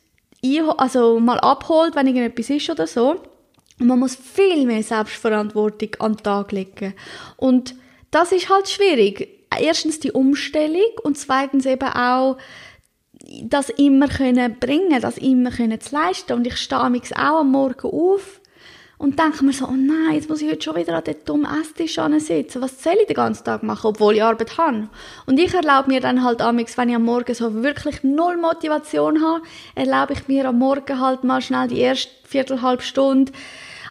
[0.78, 3.22] also mal abholt, wenn irgendetwas ist oder so.
[3.80, 6.94] Und man muss viel mehr Selbstverantwortung an den Tag legen.
[7.36, 7.76] Und
[8.12, 12.38] das ist halt schwierig erstens die Umstellung und zweitens eben auch
[13.44, 16.34] das immer können bringen, das immer können zu leisten.
[16.34, 18.42] Und ich stehe auch am Morgen auf
[18.98, 21.48] und denke mir so, oh nein, jetzt muss ich heute schon wieder an den dummen
[21.62, 22.62] Esstisch sitzen.
[22.62, 24.90] Was soll ich den ganzen Tag machen, obwohl ich Arbeit habe?
[25.26, 29.22] Und ich erlaube mir dann halt amix, wenn ich am Morgen so wirklich null Motivation
[29.22, 29.44] habe,
[29.76, 33.32] erlaube ich mir am Morgen halt mal schnell die erste Viertelhalb Stunde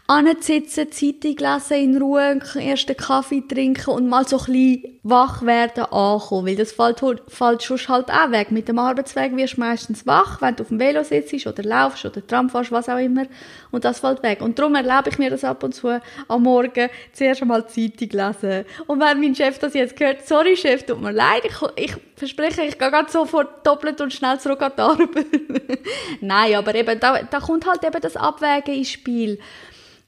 [0.08, 5.42] ansitzen, Zeitung lesen in Ruhe, einen ersten Kaffee trinken und mal so ein bisschen wach
[5.42, 6.46] werden, ankommen.
[6.46, 8.52] Weil das fällt, fällt schon halt auch weg.
[8.52, 12.04] Mit dem Arbeitsweg wirst du meistens wach, wenn du auf dem Velo sitzt oder laufst
[12.04, 13.24] oder Tram fährst, was auch immer.
[13.72, 14.42] Und das fällt weg.
[14.42, 18.64] Und darum erlaube ich mir das ab und zu am Morgen zuerst einmal Zeitung lesen.
[18.86, 22.62] Und wenn mein Chef das jetzt hört, sorry Chef, tut mir leid, ich, ich verspreche,
[22.62, 25.08] ich gehe gerade sofort doppelt und schnell zurück an die Arbeit.
[26.20, 29.38] Nein, aber eben, da, da kommt halt eben das Abwägen ins Spiel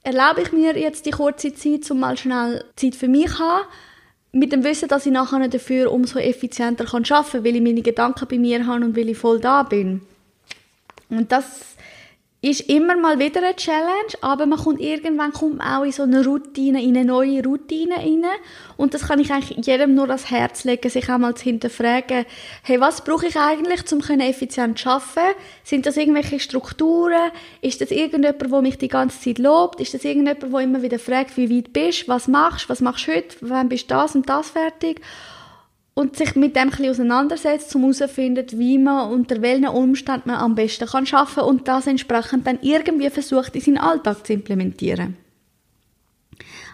[0.09, 3.67] erlaube ich mir jetzt die kurze Zeit, um mal schnell Zeit für mich zu haben,
[4.33, 8.27] mit dem Wissen, dass ich nachher dafür umso effizienter arbeiten kann, weil ich meine Gedanken
[8.27, 10.01] bei mir habe und weil ich voll da bin.
[11.11, 11.77] Und das
[12.41, 16.25] ist immer mal wieder eine Challenge, aber man kommt irgendwann kommt auch in so eine
[16.25, 18.25] Routine, in eine neue Routine rein.
[18.77, 22.27] Und das kann ich eigentlich jedem nur ans Herz legen, sich auch mal zu hinterfragen,
[22.63, 25.37] hey, was brauche ich eigentlich, um effizient zu arbeiten?
[25.65, 27.33] Sind das irgendwelche Strukturen?
[27.61, 29.81] Ist das irgendjemand, der mich die ganze Zeit lobt?
[29.81, 32.81] Ist das irgendjemand, der immer wieder fragt, wie weit bist, du, was machst, du, was
[32.81, 35.01] machst du heute, wann bist du das und das fertig?
[35.99, 40.55] Und sich mit dem ein auseinandersetzt, um herauszufinden, wie man unter welchen Umständen man am
[40.55, 45.17] besten kann arbeiten und das entsprechend dann irgendwie versucht, in seinen Alltag zu implementieren.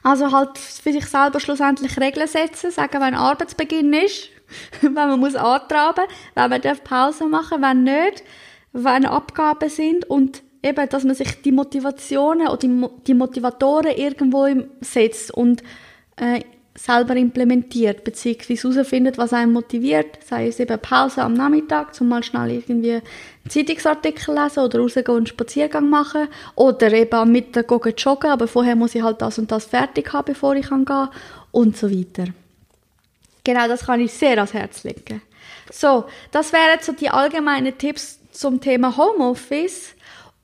[0.03, 4.29] Also halt für sich selber schlussendlich Regeln setzen, sagen, wenn Arbeitsbeginn ist,
[4.83, 8.25] wenn man muss antraben, wenn man darf Pause machen, wenn nicht,
[8.75, 14.49] wenn Abgaben sind und eben, dass man sich die Motivationen oder die Motivatoren irgendwo
[14.83, 15.63] setzt und
[16.17, 16.43] äh,
[16.77, 22.23] selber implementiert, beziehungsweise herausfindet, was einen motiviert, sei es eben Pause am Nachmittag, zum mal
[22.23, 23.03] schnell irgendwie einen
[23.49, 28.49] Zeitungsartikel lesen oder rausgehen und einen Spaziergang machen oder eben am Mittag gehen joggen, aber
[28.49, 30.85] vorher muss ich halt das und das fertig haben, bevor ich kann
[31.53, 32.27] und so weiter.
[33.45, 35.23] Genau, das kann ich sehr ans Herz legen.
[35.71, 39.95] So, das wären so die allgemeinen Tipps zum Thema Homeoffice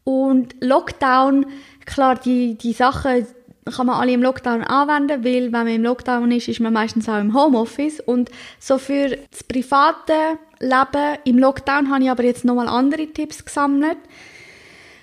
[0.05, 1.47] und Lockdown.
[1.87, 3.27] Klar, die, die Sachen,
[3.64, 7.09] kann man alle im Lockdown anwenden, weil wenn man im Lockdown ist, ist man meistens
[7.09, 12.44] auch im Homeoffice und so für das private Leben im Lockdown habe ich aber jetzt
[12.44, 13.99] nochmal andere Tipps gesammelt.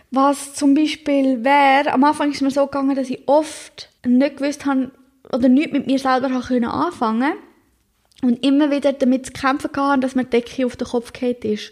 [0.09, 4.37] Was zum Beispiel wäre, am Anfang ist es mir so gegangen, dass ich oft nicht
[4.37, 4.91] gewusst habe
[5.31, 7.33] oder nichts mit mir selber anfangen
[8.21, 11.35] und immer wieder damit zu kämpfen hatte, dass mir die Decke auf den Kopf gefallen
[11.41, 11.71] ist.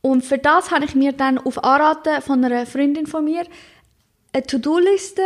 [0.00, 3.44] Und für das habe ich mir dann auf Anraten von einer Freundin von mir
[4.32, 5.22] eine To-Do-Liste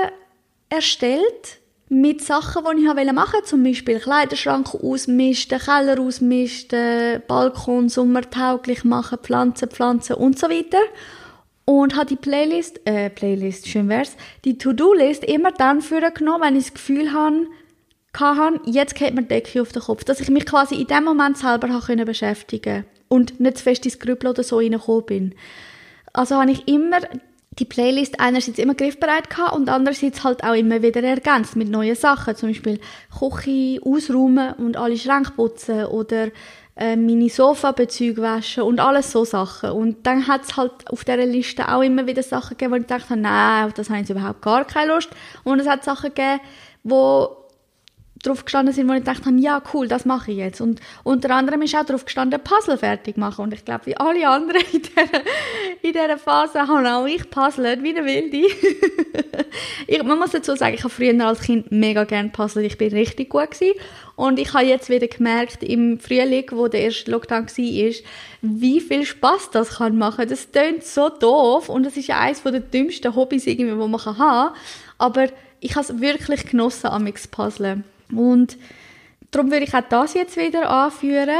[0.68, 3.46] erstellt mit Sachen, die ich machen wollte.
[3.46, 10.82] Zum Beispiel Kleiderschrank ausmisten, Keller ausmisten, Balkon sommertauglich machen, Pflanzen, Pflanzen und so weiter.
[11.64, 15.82] Und habe die Playlist, äh, Playlist, schön wär's, die To-Do-List immer dann
[16.14, 20.04] genommen, wenn ich das Gefühl hatte, jetzt geht mir die Decke auf den Kopf.
[20.04, 23.98] Dass ich mich quasi in dem Moment selber habe beschäftigen und nicht zu fest ins
[23.98, 25.34] Grübeln oder so reingekommen bin.
[26.14, 27.00] Also habe ich immer
[27.58, 31.96] die Playlist einerseits immer griffbereit gehabt und andererseits halt auch immer wieder ergänzt mit neuen
[31.96, 32.36] Sachen.
[32.36, 32.80] Zum Beispiel
[33.18, 36.28] Küche ausräumen und alle Schränke putzen oder
[36.76, 39.70] äh, meine Sofa-Bezüge waschen und alles so Sachen.
[39.70, 42.86] Und dann hat es halt auf dieser Liste auch immer wieder Sachen gegeben, wo ich
[42.86, 45.10] dachte, nein, auf das habe ich überhaupt gar keine Lust.
[45.42, 46.40] Und es hat Sachen gegeben,
[46.84, 47.47] wo
[48.22, 50.60] drauf gestanden sind, wo ich gedacht habe, ja cool, das mache ich jetzt.
[50.60, 53.44] Und unter anderem ist auch drauf gestanden, Puzzle fertig machen.
[53.44, 55.22] Und ich glaube, wie alle anderen in dieser,
[55.82, 58.38] in dieser Phase habe auch ich puzzelt, wie eine Wilde.
[59.86, 62.66] ich, man muss dazu sagen, ich habe früher als Kind mega gerne puzzelt.
[62.66, 63.74] Ich bin richtig gut gewesen.
[64.16, 67.94] Und ich habe jetzt wieder gemerkt, im Frühling, wo der erste Lockdown war,
[68.42, 70.28] wie viel Spaß das kann machen.
[70.28, 74.16] Das klingt so doof und das ist ja eines der dümmsten Hobbys, die man haben
[74.16, 74.50] kann.
[74.98, 75.28] Aber
[75.60, 77.84] ich habe es wirklich genossen, am Puzzeln.
[78.12, 78.56] Und
[79.30, 81.30] darum würde ich auch das jetzt wieder anführen.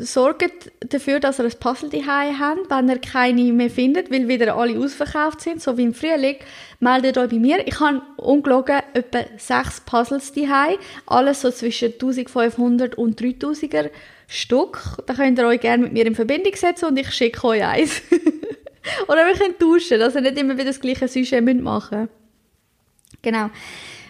[0.00, 4.56] Sorgt dafür, dass ihr ein Puzzle daheim habt, wenn ihr keine mehr findet, weil wieder
[4.56, 6.36] alle ausverkauft sind, so wie im Frühling.
[6.80, 7.66] Meldet euch bei mir.
[7.66, 13.90] Ich habe ungelogen etwa sechs Puzzles daheim, alles so zwischen 1500 und 3000er
[14.26, 14.80] Stück.
[15.06, 18.02] Da könnt ihr euch gerne mit mir in Verbindung setzen und ich schicke euch eins.
[19.08, 22.12] Oder wir können tauschen, dass ihr nicht immer wieder das gleiche Sujet machen müsst.
[23.22, 23.50] Genau.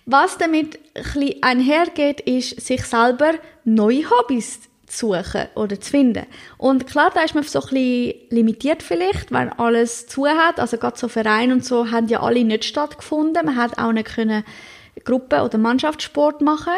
[0.07, 3.33] Was damit ein einhergeht, ist, sich selber
[3.64, 6.27] neue Hobbys zu suchen oder zu finden.
[6.59, 10.61] Und klar, da ist man so ein bisschen limitiert vielleicht, weil alles zu hat.
[10.61, 13.47] Also gerade so Vereine und so haben ja alle nicht stattgefunden.
[13.47, 14.45] Man hat auch nicht können
[15.03, 16.73] Gruppen- oder Mannschaftssport machen.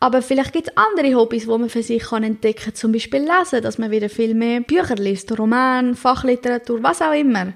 [0.00, 2.74] Aber vielleicht gibt es andere Hobbys, die man für sich kann entdecken kann.
[2.74, 7.52] Zum Beispiel lesen, dass man wieder viel mehr Bücher liest, Roman, Fachliteratur, was auch immer.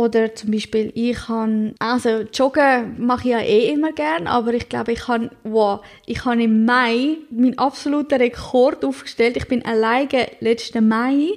[0.00, 4.66] Oder zum Beispiel, ich kann, also joggen mache ich ja eh immer gern, aber ich
[4.70, 9.36] glaube, ich kann, wow, ich habe im Mai meinen absoluten Rekord aufgestellt.
[9.36, 11.28] Ich bin alleine letzten Mai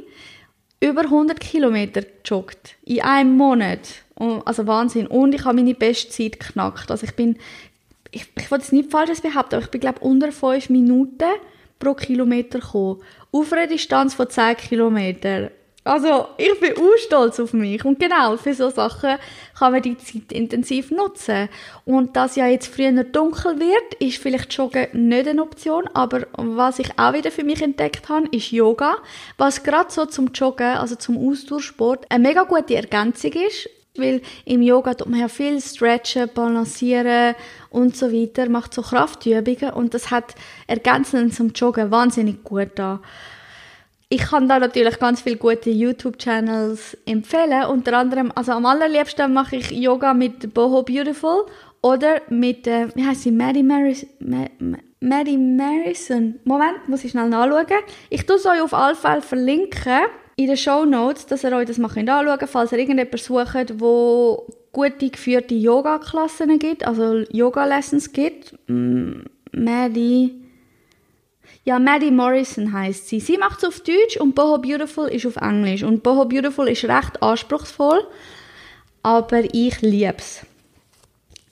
[0.80, 2.76] über 100 Kilometer gejoggt.
[2.86, 3.82] In einem Monat.
[4.46, 5.08] Also Wahnsinn.
[5.08, 6.90] Und ich habe meine Bestzeit geknackt.
[6.90, 7.36] Also ich bin,
[8.12, 11.34] ich, ich will jetzt nicht falsches behaupten, aber ich bin, glaube unter 5 Minuten
[11.80, 13.02] pro Kilometer gekommen.
[13.34, 15.50] Auf einer Distanz von 10 Kilometern.
[15.86, 17.84] Also, ich bin auch stolz auf mich.
[17.84, 19.18] Und genau, für so Sachen
[19.58, 21.50] kann man die Zeit intensiv nutzen.
[21.84, 25.90] Und dass ja jetzt früher dunkel wird, ist vielleicht Joggen nicht eine Option.
[25.94, 28.96] Aber was ich auch wieder für mich entdeckt habe, ist Yoga.
[29.38, 33.70] Was gerade so zum Joggen, also zum Ausdauersport, eine mega gute Ergänzung ist.
[33.96, 37.36] Weil im Yoga tut man ja viel stretchen, balancieren
[37.70, 40.34] und so weiter, macht so Kraftübungen und das hat
[40.66, 43.02] ergänzend zum Joggen wahnsinnig gut da
[44.14, 47.66] ich kann da natürlich ganz viele gute YouTube-Channels empfehlen.
[47.66, 51.48] Unter anderem, also am allerliebsten mache ich Yoga mit Boho Beautiful
[51.82, 56.36] oder mit, äh, wie heißt sie, Maddie Maris, Maddie Marison.
[56.44, 57.66] Moment, muss ich schnell nachschauen.
[58.12, 60.04] Ich tue es euch auf alle Fälle verlinken
[60.36, 63.80] in den Show Notes, dass ihr euch das mal anschauen könnt, falls ihr irgendjemanden sucht,
[63.80, 68.54] wo gute geführte Yoga-Klassen gibt, also Yoga-Lessons gibt.
[68.68, 70.43] Maddie
[71.66, 73.20] ja, Maddie Morrison heißt sie.
[73.20, 75.84] Sie macht es auf Deutsch und Boho Beautiful ist auf Englisch.
[75.84, 78.06] Und Boho Beautiful ist recht anspruchsvoll,
[79.02, 80.42] aber ich liebe es.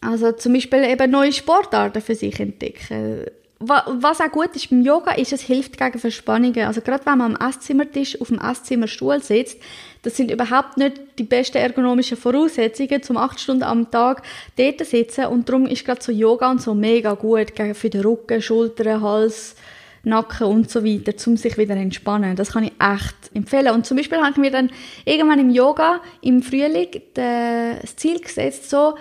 [0.01, 3.25] Also zum Beispiel eben neue Sportarten für sich entdecken.
[3.59, 6.65] Was auch gut ist beim Yoga, ist, es hilft gegen Verspannungen.
[6.65, 9.59] Also gerade wenn man am Esszimmertisch auf dem Esszimmerstuhl sitzt,
[10.01, 14.23] das sind überhaupt nicht die besten ergonomischen Voraussetzungen, zum acht Stunden am Tag
[14.57, 15.27] dort zu sitzen.
[15.27, 19.01] Und darum ist gerade so Yoga und so mega gut gegen für den Rücken, Schultern,
[19.03, 19.55] Hals,
[20.03, 22.35] Nacken und so weiter, um sich wieder entspannen.
[22.35, 23.73] Das kann ich echt empfehlen.
[23.73, 24.71] Und zum Beispiel habe ich mir dann
[25.05, 28.95] irgendwann im Yoga im Frühling das Ziel gesetzt, so,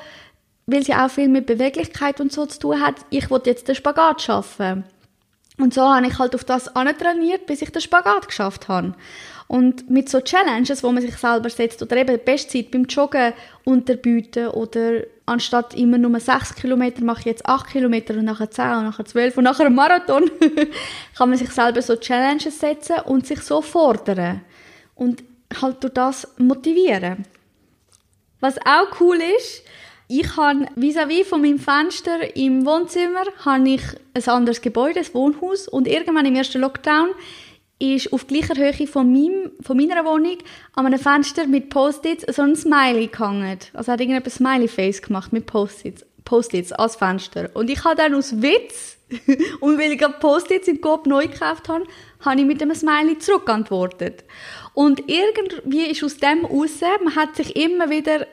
[0.67, 3.75] weil sie auch viel mit Beweglichkeit und so zu tun hat, ich wollte jetzt den
[3.75, 4.85] Spagat schaffen.
[5.59, 8.95] Und so habe ich halt auf das trainiert, bis ich den Spagat geschafft habe.
[9.47, 13.33] Und mit so Challenges, wo man sich selber setzt, oder eben die Bestzeit beim Joggen
[13.65, 18.65] unterbieten oder anstatt immer nur 6 Kilometer mache ich jetzt 8 Kilometer und nachher 10
[18.77, 20.31] und nachher 12 und nachher ein Marathon,
[21.17, 24.43] kann man sich selber so Challenges setzen und sich so fordern.
[24.95, 25.23] Und
[25.61, 27.25] halt durch das motivieren.
[28.41, 29.63] Was auch cool ist,
[30.09, 33.83] ich habe vis-à-vis von meinem Fenster im Wohnzimmer habe ich
[34.15, 37.11] ein anderes Gebäude, ein Wohnhaus und irgendwann im ersten Lockdown
[37.81, 40.39] ist auf gleicher Höhe von, meinem, von meiner Wohnung
[40.75, 43.59] an einem Fenster mit Post-its so ein Smiley gehangen.
[43.73, 47.51] Also hat irgendjemand Smiley-Face gemacht mit Post-its Post als Fenster.
[47.55, 48.99] Und ich habe dann aus Witz,
[49.61, 51.85] und weil ich Post-its im Coop neu gekauft habe,
[52.21, 54.23] habe ich mit einem Smiley zurückgeantwortet.
[54.73, 58.27] Und irgendwie ist aus dem raus, man hat sich immer wieder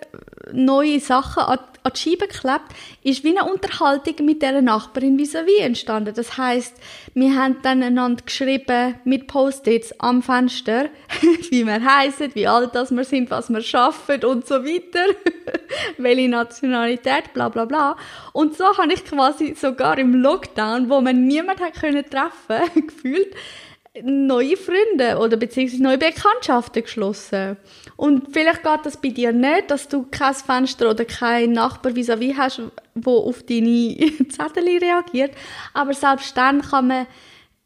[0.51, 2.65] neue Sachen an, an die Scheibe geklebt,
[3.03, 6.13] ist wie eine Unterhaltung mit dieser Nachbarin vis-à-vis entstanden.
[6.13, 6.75] Das heißt,
[7.13, 10.89] wir haben dann einander geschrieben mit Post-its am Fenster,
[11.49, 15.05] wie wir heißen, wie alt das wir sind, was wir schaffen und so weiter,
[15.97, 17.95] welche Nationalität, bla bla bla.
[18.33, 23.33] Und so habe ich quasi sogar im Lockdown, wo man niemand hat können treffen, gefühlt,
[24.03, 27.57] neue Freunde oder beziehungsweise neue Bekanntschaften geschlossen.
[27.95, 32.33] Und vielleicht geht das bei dir nicht, dass du kein Fenster oder keinen Nachbar vis-à-vis
[32.33, 32.61] -vis hast,
[32.95, 33.97] wo auf deine
[34.29, 35.31] Zettel reagiert.
[35.73, 37.07] Aber selbst dann kann man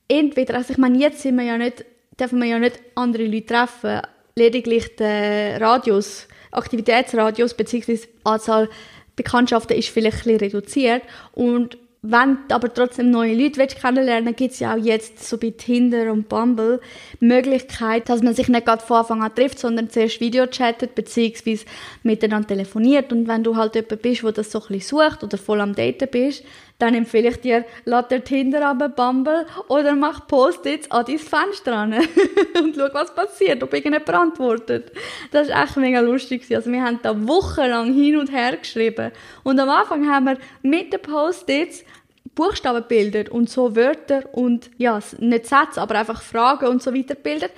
[0.08, 1.86] entweder, also ich meine, jetzt sind wir ja nicht,
[2.20, 4.02] dürfen wir ja nicht andere Leute treffen,
[4.36, 8.70] lediglich die Radios, Aktivitätsradios beziehungsweise Anzahl
[9.16, 14.36] Bekanntschaften ist vielleicht ein bisschen reduziert und wenn du aber trotzdem neue Leute willst kennenlernen
[14.36, 16.82] gibt es ja auch jetzt so bei Tinder und Bumble
[17.20, 21.66] Möglichkeit, dass man sich nicht gerade von Anfang an trifft, sondern zuerst Video chattet beziehungsweise
[22.02, 23.14] miteinander telefoniert.
[23.14, 25.76] Und wenn du halt jemand bist, der das so ein bisschen sucht oder voll am
[25.76, 26.44] Daten bist,
[26.82, 31.76] dann empfehle ich dir, lad dir Tinder ab, Bumble oder mach Post-its an dein Fenster
[31.76, 31.94] an
[32.60, 34.92] und schau, was passiert, ob irgendjemand antwortet.
[35.32, 36.44] Das war echt mega lustig.
[36.54, 39.12] Also wir haben da wochenlang hin und her geschrieben
[39.44, 41.86] und am Anfang haben wir mit den Post-its
[42.34, 47.16] Buchstaben bildet und so Wörter und ja, nicht Sätze, aber einfach Fragen und so weiter
[47.16, 47.52] bildet,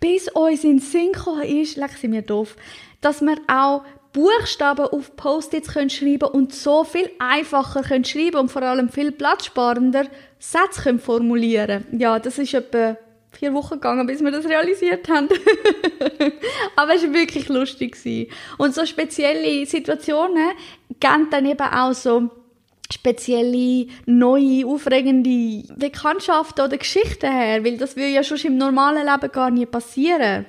[0.00, 2.56] bis uns in Sinn gekommen ist, leck sie mir doof,
[3.00, 3.82] dass wir auch
[4.12, 10.06] Buchstaben auf Post-its schreiben und so viel einfacher schreiben und vor allem viel platzsparender
[10.38, 12.96] Sätze können formulieren Ja, das ist etwa
[13.30, 15.28] vier Wochen gegangen, bis wir das realisiert haben.
[16.76, 17.96] Aber es war wirklich lustig.
[18.56, 20.50] Und so spezielle Situationen
[20.98, 22.30] geben dann eben auch so
[22.92, 29.30] spezielle, neue, aufregende Bekanntschaften oder Geschichten her, weil das würde ja schon im normalen Leben
[29.30, 30.46] gar nie passieren.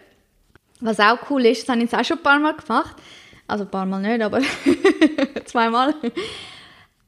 [0.79, 2.95] Was auch cool ist, das habe ich jetzt auch schon ein paar Mal gemacht,
[3.49, 4.41] also ein paar Mal nicht, aber
[5.45, 5.95] zweimal.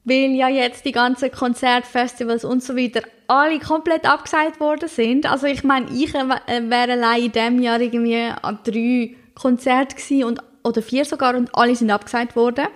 [0.04, 5.30] Weil ja jetzt die ganzen Konzertfestivals und so weiter alle komplett abgesagt worden sind.
[5.30, 10.24] Also ich meine, ich äh, wäre allein in diesem Jahr irgendwie an drei Konzerten gewesen
[10.24, 12.66] und, oder vier sogar und alle sind abgesagt worden.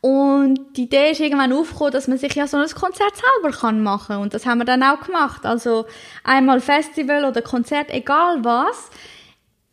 [0.00, 4.06] Und die Idee ist irgendwann aufgekommen, dass man sich ja so ein Konzert selber machen
[4.06, 4.22] kann.
[4.22, 5.44] Und das haben wir dann auch gemacht.
[5.44, 5.86] Also
[6.22, 8.90] einmal Festival oder Konzert, egal was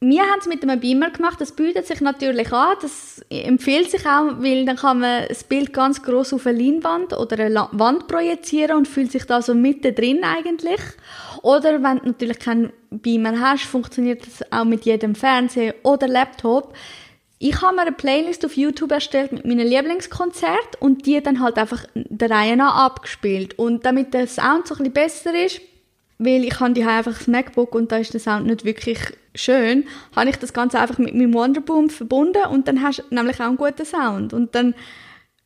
[0.10, 4.06] wir haben es mit einem Beamer gemacht, das bietet sich natürlich an, das empfiehlt sich
[4.06, 8.08] auch, weil dann kann man das Bild ganz groß auf eine Leinwand oder eine Wand
[8.08, 10.82] projizieren und fühlt sich da so mittendrin eigentlich.
[11.42, 16.74] Oder wenn du natürlich keinen Beamer hast, funktioniert das auch mit jedem Fernseher oder Laptop.
[17.40, 21.58] Ich habe mir eine Playlist auf YouTube erstellt mit meinen Lieblingskonzerten und die dann halt
[21.58, 23.58] einfach der Reihe nach abgespielt.
[23.58, 25.62] Und damit der Sound so ein bisschen besser ist,
[26.26, 29.00] weil ich habe einfach das MacBook und da ist der Sound nicht wirklich
[29.36, 33.40] schön, habe ich das Ganze einfach mit meinem Wonderboom verbunden und dann hast du nämlich
[33.40, 34.34] auch einen guten Sound.
[34.34, 34.76] Und dann,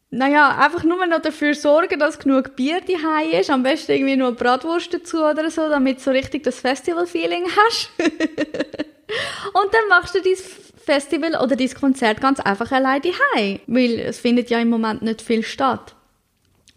[0.10, 4.34] naja, einfach nur noch dafür sorgen, dass genug Bier daheim ist, am besten irgendwie nur
[4.34, 7.92] Bratwurst dazu oder so, damit du so richtig das Festival-Feeling hast.
[8.00, 10.36] und dann machst du dein
[10.78, 15.22] Festival oder dein Konzert ganz einfach allein daheim, weil es findet ja im Moment nicht
[15.22, 15.96] viel statt.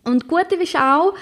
[0.04, 1.14] Und gut ist auch,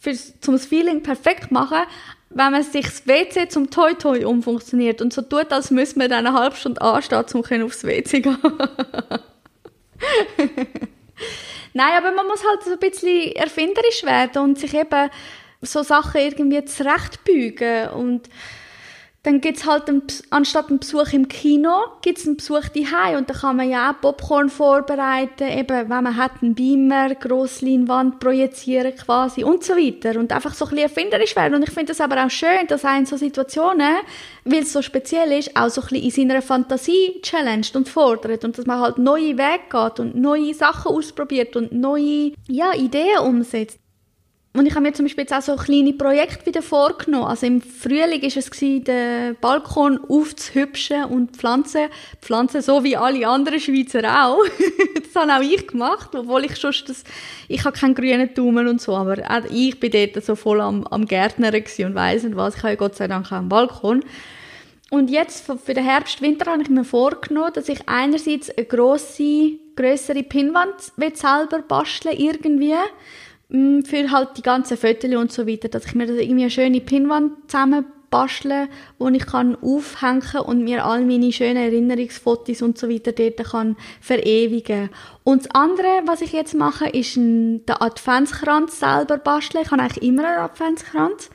[0.00, 1.82] für, zum Feeling perfekt machen,
[2.30, 6.08] wenn man sich das WC zum Toi Toi umfunktioniert und so tut, als müsste man
[6.08, 8.38] dann eine halbe Stunde anstehen, um aufs WC gehen.
[11.72, 15.10] Nein, aber man muss halt so ein bisschen erfinderisch werden und sich eben
[15.60, 18.28] so Sachen irgendwie zurechtbügen und
[19.22, 23.18] dann gibt's halt einen, anstatt einen Besuch im Kino, gibt's einen Besuch daheim.
[23.18, 28.18] Und da kann man ja auch Popcorn vorbereiten, eben, wenn man hat einen Beamer, Grossleinwand
[28.18, 30.18] projizieren quasi und so weiter.
[30.18, 31.54] Und einfach so ein bisschen erfinderisch werden.
[31.54, 33.96] Und ich finde das aber auch schön, dass einen so Situationen,
[34.46, 38.42] weil es so speziell ist, auch so ein bisschen in seiner Fantasie challenged und fordert.
[38.44, 43.18] Und dass man halt neue Wege geht und neue Sachen ausprobiert und neue, ja, Ideen
[43.18, 43.78] umsetzt.
[44.52, 47.26] Und ich habe mir zum Beispiel jetzt auch so kleine Projekte wieder vorgenommen.
[47.26, 51.88] Also im Frühling war es gewesen, den Balkon aufzuhübschen und Pflanzen,
[52.20, 54.42] Pflanzen so wie alle anderen Schweizer auch.
[54.94, 57.04] das habe auch ich gemacht, obwohl ich schon das,
[57.46, 60.84] ich habe keinen grünen Daumen und so, aber auch ich bin dort so voll am,
[60.88, 62.56] am Gärtner und weiss nicht was.
[62.56, 64.04] Ich habe ja Gott sei Dank auch einen Balkon.
[64.90, 69.52] Und jetzt für den Herbst, Winter habe ich mir vorgenommen, dass ich einerseits eine grosse,
[69.76, 70.74] grössere Pinnwand
[71.14, 72.74] selber basteln irgendwie
[73.50, 76.80] für halt die ganzen Fotos und so weiter, dass ich mir das irgendwie eine schöne
[76.80, 82.88] Pinwand zusammen bastle, wo ich kann aufhängen und mir all meine schönen Erinnerungsfotos und so
[82.88, 84.90] weiter dort kann verewigen.
[85.24, 89.62] Und das andere, was ich jetzt mache, ist den Adventskranz selber basteln.
[89.64, 91.30] Ich habe eigentlich immer einen Adventskranz.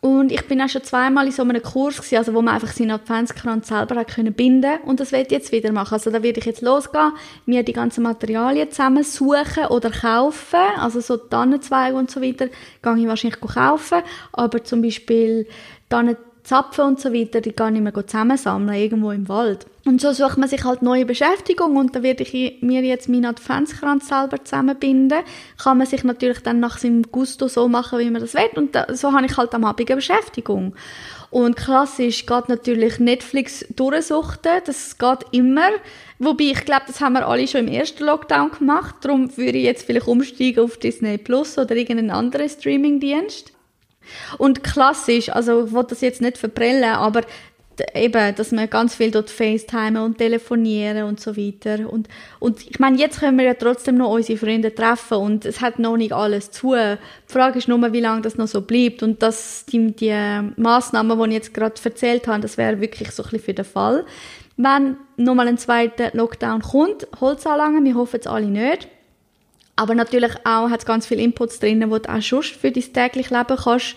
[0.00, 2.72] Und ich bin auch schon zweimal in so einem Kurs gewesen, also wo man einfach
[2.72, 5.94] seinen Adventskranz selber hat können binden und das werde ich jetzt wieder machen.
[5.94, 7.12] Also da werde ich jetzt losgehen,
[7.46, 12.96] mir die ganzen Materialien zusammen suchen oder kaufen, also so Tannenzweige und so weiter, gehe
[12.96, 15.48] ich wahrscheinlich kaufen, aber zum Beispiel
[15.88, 19.66] Tannenzapfen und so weiter, die kann ich mir zusammensammeln, irgendwo im Wald.
[19.88, 23.24] Und so sucht man sich halt neue Beschäftigung und da werde ich mir jetzt meinen
[23.24, 25.20] Adventskranz selber zusammenbinden.
[25.56, 28.74] Kann man sich natürlich dann nach seinem Gusto so machen, wie man das will und
[28.74, 30.74] da, so habe ich halt am Abend eine Beschäftigung.
[31.30, 35.70] Und klassisch geht natürlich Netflix durchsuchten, das geht immer.
[36.18, 39.64] Wobei, ich glaube, das haben wir alle schon im ersten Lockdown gemacht, darum würde ich
[39.64, 43.54] jetzt vielleicht umsteigen auf Disney Plus oder irgendeinen anderen Streamingdienst.
[44.38, 47.22] Und klassisch, also ich will das jetzt nicht verprellen, aber
[47.94, 51.90] eben, dass man ganz viel dort FaceTime und telefonieren und so weiter.
[51.90, 52.08] Und,
[52.38, 55.78] und ich meine, jetzt können wir ja trotzdem noch unsere Freunde treffen und es hat
[55.78, 56.74] noch nicht alles zu.
[56.74, 56.98] Die
[57.32, 59.02] Frage ist nur, wie lange das noch so bleibt.
[59.02, 60.14] Und dass die, die
[60.56, 63.64] Massnahmen, die ich jetzt gerade erzählt habe, das wäre wirklich so ein bisschen für den
[63.64, 64.04] Fall.
[64.56, 68.88] Wenn nochmal ein zweiter Lockdown kommt, Holz anlangen, wir hoffen es alle nicht.
[69.76, 72.92] Aber natürlich auch hat es ganz viele Inputs drin, die du auch schon für dein
[72.92, 73.94] tägliche Leben kannst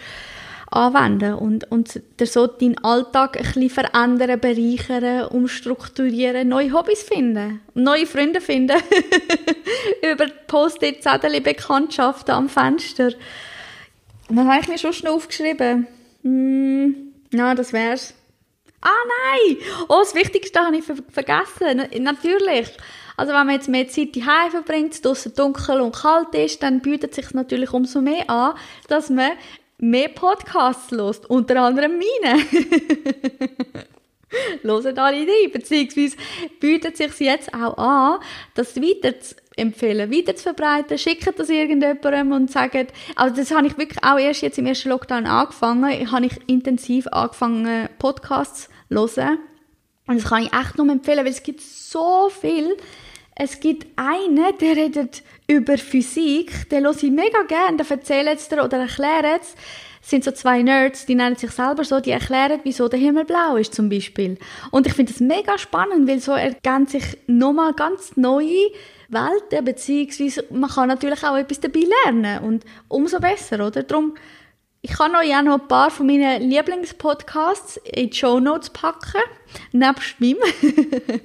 [0.71, 8.07] anwenden und, und so deinen Alltag ein bisschen verändern, bereichern, umstrukturieren, neue Hobbys finden, neue
[8.07, 8.77] Freunde finden,
[10.11, 13.11] über Post-it-Zettel Bekanntschaften am Fenster.
[14.29, 15.87] Was habe ich mir schon schnell aufgeschrieben?
[16.23, 16.95] Hm,
[17.31, 18.13] na, das wär's.
[18.81, 19.57] Ah nein!
[19.89, 21.83] Oh, das Wichtigste habe ich ver vergessen.
[21.99, 22.69] Natürlich.
[23.17, 26.79] Also wenn man jetzt mehr Zeit daheim verbringt, es draussen dunkel und kalt ist, dann
[26.79, 28.55] bietet es sich natürlich umso mehr an,
[28.87, 29.33] dass man
[29.81, 32.43] mehr Podcasts lost, unter anderem meine.
[34.63, 36.15] Hören alle rein, beziehungsweise
[36.61, 38.21] bietet sich jetzt auch an,
[38.53, 43.67] das weiter zu empfehlen, weiter zu verbreiten, schickt das irgendjemandem und sagt, also das habe
[43.67, 48.95] ich wirklich auch erst jetzt im ersten Lockdown angefangen, habe ich intensiv angefangen Podcasts zu
[48.95, 49.39] hören
[50.07, 52.77] und das kann ich echt nur empfehlen, weil es gibt so viel,
[53.35, 58.49] es gibt einen, der redet über Physik, den höre ich mega gerne, der erzählt es
[58.49, 59.55] dir oder erklärt es.
[60.03, 63.23] Es sind so zwei Nerds, die nennen sich selber so, die erklären, wieso der Himmel
[63.23, 64.37] blau ist zum Beispiel.
[64.71, 68.71] Und ich finde das mega spannend, weil so ergänzen sich nochmal ganz neue
[69.09, 73.83] Welten, beziehungsweise man kann natürlich auch etwas dabei lernen und umso besser, oder?
[73.83, 74.15] Darum
[74.83, 79.21] ich kann euch auch noch ein paar von meinen Lieblingspodcasts in die Show Notes packen,
[79.71, 80.37] nebst meinem.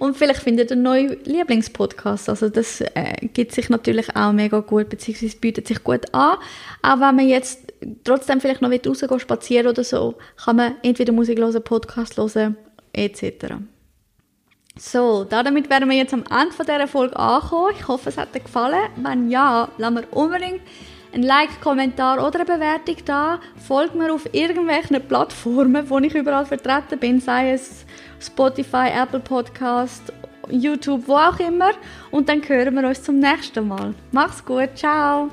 [0.00, 2.28] und vielleicht findet ihr einen neuen Lieblingspodcast.
[2.28, 6.38] Also das äh, gibt sich natürlich auch mega gut, beziehungsweise bietet sich gut an.
[6.82, 11.38] Auch wenn man jetzt trotzdem vielleicht noch rausgehen spazieren oder so, kann man entweder Musik
[11.38, 12.56] hören, Podcast hören,
[12.92, 13.54] etc.
[14.76, 17.72] So, damit wären wir jetzt am Ende dieser Folge angekommen.
[17.78, 18.90] Ich hoffe, es hat dir gefallen.
[18.96, 20.60] Wenn ja, lassen wir unbedingt
[21.16, 23.40] ein Like, Kommentar oder eine Bewertung da.
[23.66, 27.86] Folgt mir auf irgendwelchen Plattformen, wo ich überall vertreten bin, sei es
[28.20, 30.12] Spotify, Apple Podcast,
[30.50, 31.70] YouTube, wo auch immer.
[32.10, 33.94] Und dann hören wir uns zum nächsten Mal.
[34.12, 35.30] Mach's gut, ciao!